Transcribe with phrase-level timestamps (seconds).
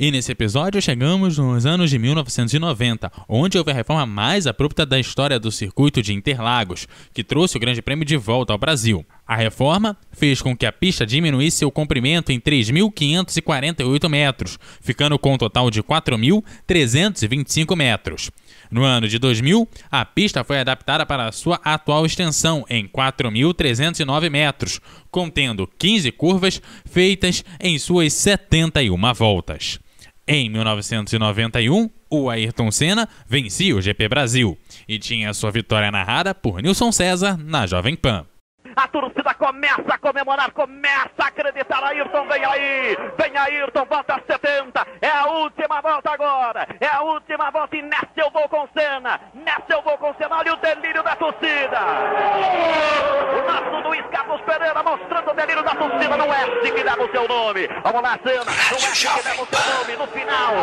[0.00, 4.96] E nesse episódio chegamos nos anos de 1990, onde houve a reforma mais abrupta da
[5.00, 9.04] história do circuito de Interlagos, que trouxe o Grande Prêmio de volta ao Brasil.
[9.26, 15.34] A reforma fez com que a pista diminuísse seu comprimento em 3.548 metros, ficando com
[15.34, 18.30] um total de 4.325 metros.
[18.70, 24.80] No ano de 2000, a pista foi adaptada para sua atual extensão em 4.309 metros,
[25.10, 29.80] contendo 15 curvas feitas em suas 71 voltas.
[30.30, 36.60] Em 1991, o Ayrton Senna vencia o GP Brasil e tinha sua vitória narrada por
[36.60, 38.26] Nilson César na Jovem Pan.
[38.76, 41.82] A torcida começa a comemorar, começa a acreditar.
[41.82, 44.86] Ayrton vem aí, vem Ayrton, volta 70.
[45.00, 49.18] É a última volta agora, é a última volta e nessa eu vou com Senna.
[49.32, 51.80] Nessa eu vou com Senna, olha o delírio da torcida.
[53.32, 54.97] O nosso Luiz Carlos Pereira mostrando
[56.16, 57.68] Não é assim que dá o seu nome.
[57.82, 59.96] Vamos lá, Senna, não é assim que dá o seu nome.
[59.96, 60.54] No final,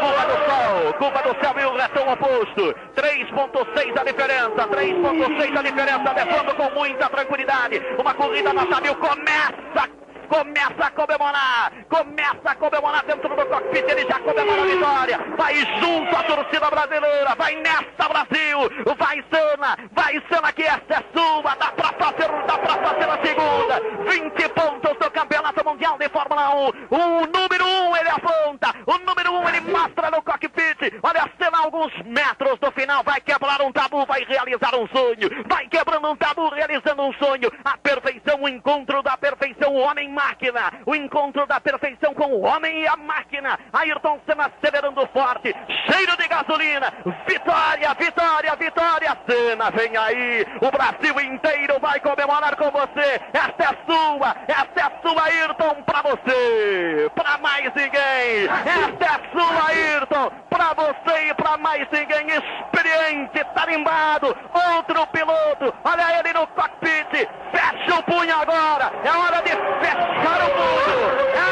[0.00, 2.74] curva do sol, curva do céu e o retão oposto.
[2.96, 10.00] 3.6 a diferença, 3.6 a diferença, levando com muita tranquilidade uma corrida nota mil começa
[10.30, 15.56] começa a comemorar, começa a comemorar dentro do cockpit, ele já comemora a vitória, vai
[15.80, 18.58] junto à torcida brasileira, vai nessa Brasil,
[18.96, 23.26] vai Sana, vai Sana que essa é sua, dá pra fazer, dá pra fazer a
[23.26, 23.39] segunda,
[23.78, 28.98] 20 pontos do Campeonato Mundial de Fórmula 1, o número 1 um ele aponta, o
[28.98, 33.60] número 1 um ele mostra no cockpit, olha cena alguns metros do final, vai quebrar
[33.62, 38.42] um tabu, vai realizar um sonho, vai quebrando um tabu, realizando um sonho, a perfeição,
[38.42, 42.86] o encontro da perfeição, o homem máquina, o encontro da perfeição com o homem e
[42.86, 43.58] a máquina.
[43.72, 45.54] Ayrton Senna acelerando forte,
[45.90, 46.92] cheiro de gasolina.
[47.26, 49.18] Vitória, vitória, vitória.
[49.28, 50.46] Senna vem aí.
[50.60, 53.20] O Brasil inteiro vai comemorar com você.
[53.32, 57.10] Esta é sua, esta é sua, Ayrton, para você.
[57.14, 58.48] Para mais ninguém.
[58.48, 62.26] Esta é sua, Ayrton, para você e para mais ninguém.
[62.28, 64.36] Experiente, tarimbado.
[64.76, 65.74] Outro piloto.
[65.84, 67.28] Olha ele no cockpit.
[67.52, 68.92] Fecha o punho agora.
[69.04, 70.94] É hora de fechar para o mundo.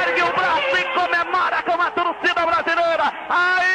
[0.07, 3.13] Ergue o braço e comemora com a torcida brasileira.
[3.29, 3.69] Ayrton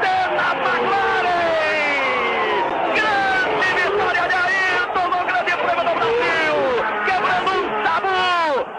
[0.00, 1.64] Senna McLaren.
[2.94, 6.56] Grande vitória de Ayrton no Grande Prêmio do Brasil.
[7.06, 8.22] Quebrando um tabu.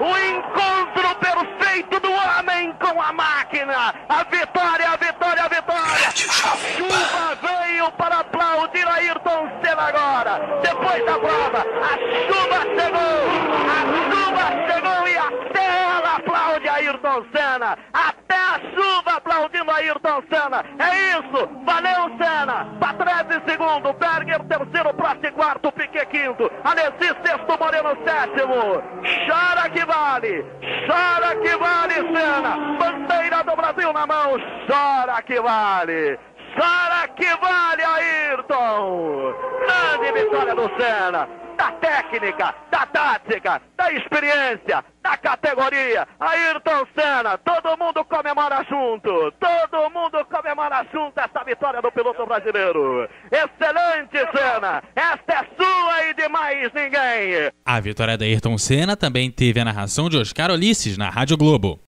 [0.04, 3.75] O encontro perfeito do homem com a máquina.
[4.10, 6.08] A vitória, a vitória, a vitória.
[6.08, 10.40] A chuva veio para aplaudir Ayrton Senna agora.
[10.64, 11.94] Depois da prova, a
[12.26, 13.22] chuva chegou.
[13.70, 13.80] A
[14.12, 17.78] chuva chegou e até ela aplaude Ayrton Senna.
[17.94, 20.66] Até a chuva aplaudindo Ayrton Senna.
[20.80, 21.50] É isso.
[21.66, 21.95] Valeu,
[26.26, 26.50] quinto.
[26.64, 27.58] Alessi sexto.
[27.60, 28.82] Moreno sétimo.
[29.28, 30.44] Chora que vale.
[30.88, 32.78] Chora que vale, Senna.
[32.80, 34.38] Bandeira do Brasil na mão.
[34.68, 36.18] Chora que vale.
[36.56, 39.34] Chora que vale, Ayrton!
[39.66, 41.28] Grande vitória do Senna!
[41.58, 46.06] Da técnica, da tática, da experiência, da categoria.
[46.20, 49.32] Ayrton Senna, todo mundo comemora junto.
[49.40, 53.08] Todo mundo comemora junto essa vitória do piloto brasileiro.
[53.32, 54.84] Excelente, Senna.
[54.96, 57.50] Esta é sua e de mais ninguém.
[57.66, 61.85] A vitória da Ayrton Senna também teve a narração de Oscar Ulisses na Rádio Globo.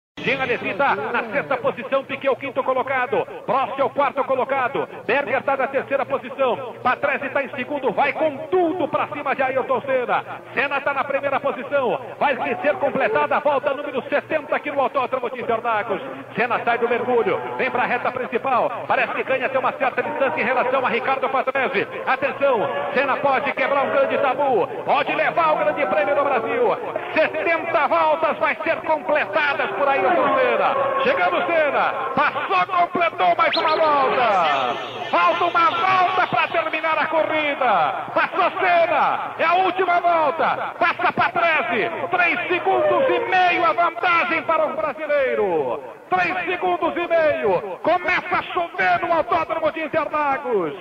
[0.47, 4.89] Alesi está na sexta posição, Piquet é o quinto colocado, Prost é o quarto colocado,
[5.07, 9.43] Berger está na terceira posição, Patrese está em segundo, vai com tudo para cima de
[9.43, 14.71] Ayrton Senna, Senna está na primeira posição, vai ser completada a volta número 70 aqui
[14.71, 16.01] no Autódromo de Interlagos,
[16.35, 20.03] Senna sai do mergulho, vem para a reta principal, parece que ganha até uma certa
[20.03, 25.53] distância em relação a Ricardo Patrese, atenção, Senna pode quebrar um grande tabu, pode levar
[25.53, 26.77] o grande prêmio do Brasil,
[27.15, 30.06] 70 voltas vai ser completadas por aí
[31.03, 31.93] Chegando Senna.
[32.15, 34.77] Passou, completou mais uma volta.
[35.11, 37.95] Falta uma volta para terminar a corrida.
[38.13, 39.35] Passou Senna.
[39.39, 40.75] É a última volta.
[40.79, 42.09] Passa para 13.
[42.11, 45.81] 3 segundos e meio a vantagem para o brasileiro.
[46.11, 47.79] 3 segundos e meio.
[47.83, 50.73] Começa a chover no autódromo de Interlagos.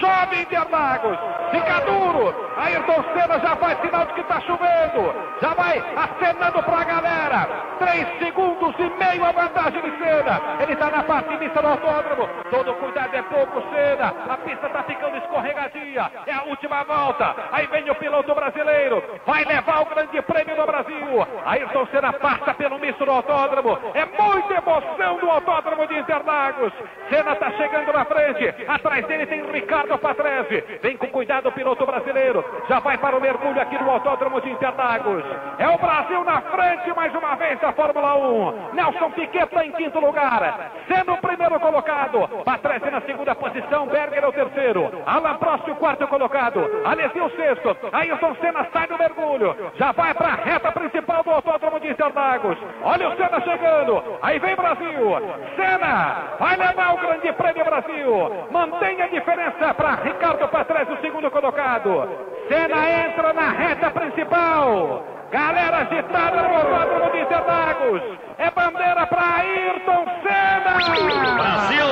[0.00, 1.18] Chove Interlagos.
[1.50, 2.34] Fica duro.
[2.56, 5.14] Ayrton Senna já faz sinal de que está chovendo.
[5.40, 7.48] Já vai acenando para a galera.
[7.78, 10.40] 3 segundos e meio a vantagem de Senna.
[10.60, 12.28] Ele está na parte inicial do autódromo.
[12.50, 14.14] Todo cuidado é pouco, Senna.
[14.28, 16.10] A pista está ficando escorregadia.
[16.26, 17.34] É a última volta.
[17.52, 19.02] Aí vem o piloto brasileiro.
[19.24, 21.26] Vai levar o grande prêmio do Brasil.
[21.46, 23.78] Ayrton Senna passa pelo misto do autódromo.
[23.94, 26.72] É muita emoção do autódromo de Interlagos.
[27.08, 28.54] Senna está chegando na frente.
[28.66, 29.96] Atrás dele tem Ricardo.
[29.98, 30.62] Patrese.
[30.82, 32.44] Vem com cuidado o piloto brasileiro.
[32.68, 35.24] Já vai para o mergulho aqui no Autódromo de Interlagos.
[35.58, 38.74] É o Brasil na frente mais uma vez da Fórmula 1.
[38.74, 42.28] Nelson Piquet está em quinto lugar, sendo o primeiro colocado.
[42.44, 45.02] Patrese na segunda posição, Berger é o terceiro.
[45.06, 46.60] Alan Prost o quarto colocado.
[46.84, 47.76] Alesi o sexto.
[47.92, 49.56] Ayrton Senna sai do mergulho.
[49.76, 52.58] Já vai para a reta principal do Autódromo de Interlagos.
[52.82, 54.02] Olha o Senna chegando.
[54.22, 55.36] Aí vem Brasil.
[55.54, 58.46] Senna vai levar o Grande Prêmio Brasil.
[58.50, 62.08] Mantém a diferença para Ricardo Patrese, o segundo colocado.
[62.48, 65.04] Senna entra na reta principal.
[65.30, 68.02] Galera agitada no autódromo de Interlagos.
[68.38, 70.76] É bandeira para Ayrton Senna.
[71.34, 71.86] Brasil!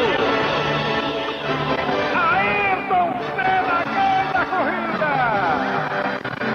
[2.14, 5.12] Ayrton Senna ganha a corrida.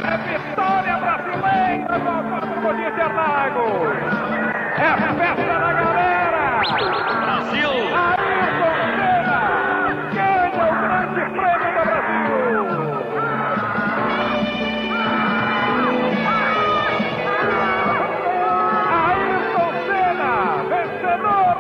[0.08, 4.40] É vitória brasileira no autódromo de Interlagos.
[4.80, 4.90] É
[5.20, 5.49] festa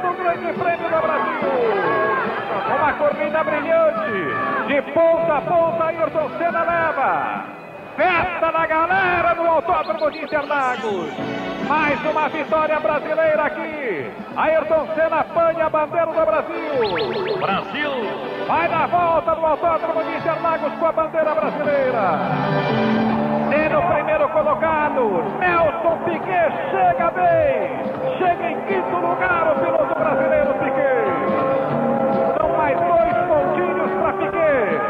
[0.09, 1.50] do grande prêmio do Brasil.
[2.75, 7.44] Uma corrida brilhante, de ponta a ponta, Ayrton Senna leva.
[7.95, 11.09] Festa da galera no Autódromo de Interlagos.
[11.67, 14.11] Mais uma vitória brasileira aqui.
[14.35, 17.38] Ayrton Senna apanha a bandeira do Brasil.
[17.39, 17.91] Brasil!
[18.47, 22.19] Vai na volta do Autódromo de Interlagos com a bandeira brasileira.
[23.50, 27.88] Sendo o primeiro colocado, Nelson Piquet chega bem.
[28.19, 31.06] Chega em quinto lugar o piloto brasileiro Piquet.
[32.38, 34.81] São mais dois pontinhos para Piquet.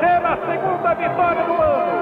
[0.00, 1.92] Sendo a segunda vitória do ano.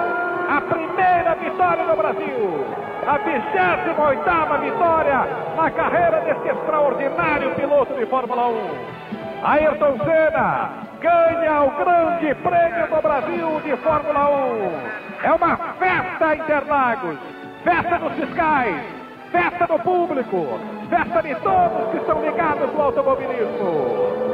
[0.49, 2.67] A primeira vitória do Brasil.
[3.09, 5.27] A 28 vitória
[5.57, 9.01] na carreira desse extraordinário piloto de Fórmula 1.
[9.43, 10.71] Ayrton Senna
[11.01, 15.27] ganha o grande prêmio do Brasil de Fórmula 1.
[15.27, 17.17] É uma festa Interlagos,
[17.65, 19.00] festa dos fiscais,
[19.31, 24.31] festa do público, festa de todos que estão ligados no automobilismo.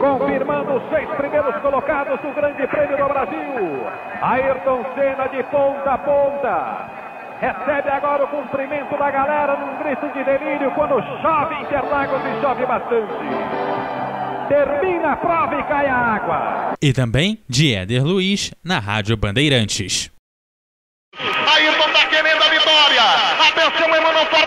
[0.00, 3.86] Confirmando os seis primeiros colocados do Grande Prêmio do Brasil.
[4.20, 7.04] Ayrton Senna de ponta a ponta.
[7.40, 12.40] Recebe agora o cumprimento da galera num grito de delírio quando chove em Interlagos e
[12.40, 13.12] chove bastante.
[14.48, 16.74] Termina a prova e cai a água.
[16.80, 20.10] E também de Éder Luiz na Rádio Bandeirantes.
[21.18, 22.63] Ayrton tá querendo a vitória.
[22.63, 22.63] Atenção,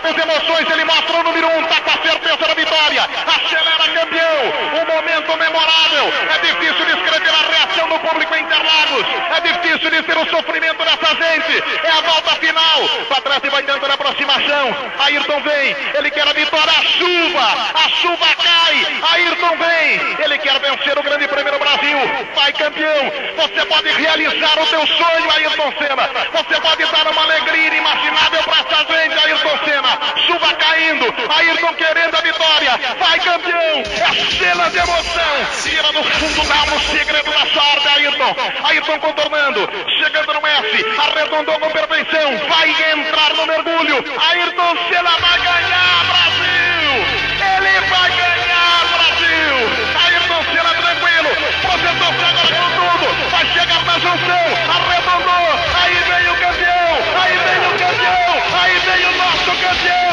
[0.08, 0.70] fortes emoções.
[0.70, 3.02] Ele mostra o número um, tá com a certeza da vitória.
[3.02, 4.38] Acelera, campeão.
[4.80, 6.12] Um momento memorável.
[6.34, 9.06] É difícil descrever a reação do público em Interlagos.
[9.36, 11.62] É difícil dizer o sofrimento dessa gente.
[11.84, 12.88] É a volta final.
[13.08, 14.76] Patrese vai tentando aproximação.
[14.98, 15.76] Ayrton vem.
[15.94, 16.72] Ele quer a vitória.
[16.72, 17.46] A chuva.
[17.74, 18.86] A chuva cai.
[19.12, 20.24] Ayrton vem.
[20.24, 21.98] Ele quer vencer o Grande Prêmio do Brasil.
[22.34, 23.12] Vai, campeão.
[23.36, 26.10] Você pode realizar o teu sonho, Ayrton Senna.
[26.32, 29.98] Você pode dar uma alegria inimaginável para essa gente, Ayrton Senna.
[30.26, 32.80] Chuva caindo, Ayrton querendo a vitória.
[32.98, 33.58] Vai, campeão.
[33.58, 35.46] É cena de emoção.
[35.62, 38.36] Tira do fundo da alma o segredo da sorte, Ayrton.
[38.64, 39.68] Ayrton contornando,
[39.98, 42.38] chegando no Messi, arredondou com perfeição.
[42.48, 44.04] Vai entrar no mergulho.
[44.30, 45.87] Ayrton Senna vai ganhar,
[53.68, 55.48] chegar na junção, arredondou.
[55.74, 60.07] Aí vem o campeão, aí vem o campeão, aí vem o nosso campeão.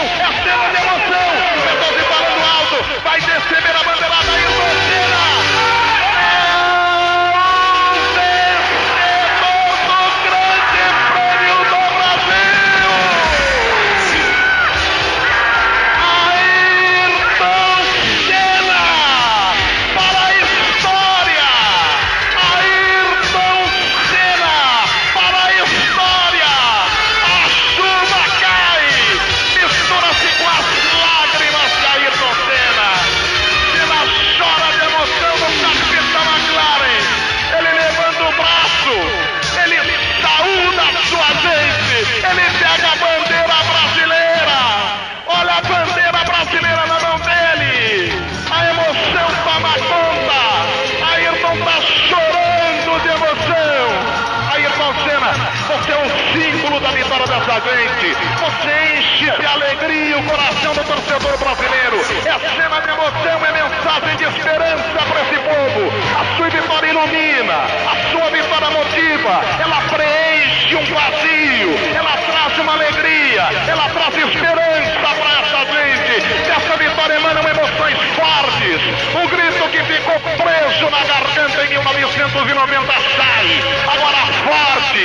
[61.37, 61.97] brasileiro.
[62.25, 65.91] É cena de emoção, é mensagem de esperança para esse povo.
[66.19, 72.73] A sua vitória ilumina, a sua vitória motiva, ela preenche um vazio, ela traz uma
[72.73, 76.21] alegria, ela traz esperança para essa gente.
[76.47, 78.81] Dessa vitória emanam emoções fortes.
[79.13, 83.47] O grito que ficou preso na garganta em 1990 sai,
[83.87, 85.04] agora forte.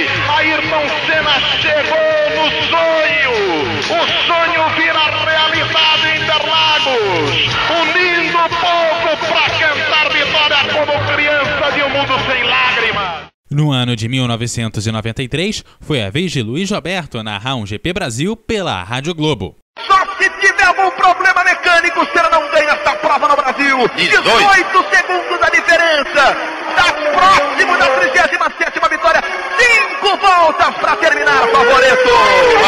[13.52, 18.80] No ano de 1993, foi a vez de Luiz Roberto narrar um GP Brasil pela
[18.85, 19.57] Rádio Globo.
[19.88, 23.76] Só se tiver algum problema mecânico, Senna não ganha essa prova no Brasil.
[23.97, 26.37] 18, 18 segundos a diferença.
[26.71, 29.25] Está próximo da 37 vitória.
[29.59, 32.11] Cinco voltas para terminar, favorito.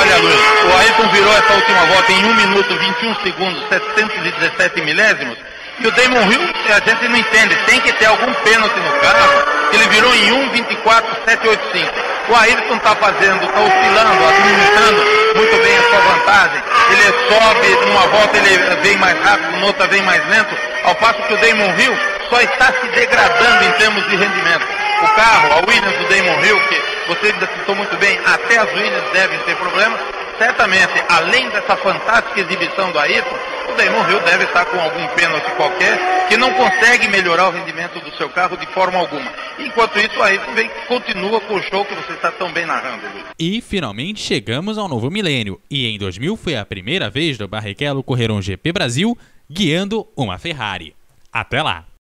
[0.01, 5.39] Olha, Luiz, o Ayrton virou essa última volta em 1 minuto 21 segundos, 717 milésimos.
[5.79, 6.41] E o Damon Hill,
[6.75, 9.62] a gente não entende, tem que ter algum pênalti no carro.
[10.12, 11.92] Ele virou em 1, 24, 785.
[12.28, 15.02] O Ayrton está fazendo, está oscilando, administrando
[15.35, 16.62] muito bem a sua vantagem.
[16.90, 20.54] Ele sobe, numa volta ele vem mais rápido, numa outra vem mais lento,
[20.85, 21.97] ao passo que o Damon Hill
[22.28, 24.66] só está se degradando em termos de rendimento.
[25.02, 28.73] O carro, a Williams do Damon Hill, que você ainda citou muito bem, até as
[28.73, 30.00] Williams devem ter problemas,
[30.38, 33.37] certamente, além dessa fantástica exibição do Ayrton,
[33.73, 37.99] o Damon Hill deve estar com algum pênalti qualquer que não consegue melhorar o rendimento
[38.00, 39.33] do seu carro de forma alguma.
[39.59, 43.02] Enquanto isso, Ayrton vem, continua com o show que você está tão bem narrando.
[43.38, 45.61] E finalmente chegamos ao novo milênio.
[45.71, 49.17] E em 2000 foi a primeira vez do Barrichello correr um GP Brasil
[49.50, 50.95] guiando uma Ferrari.
[51.33, 51.87] Até lá!